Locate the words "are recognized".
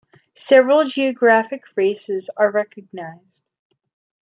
2.35-3.45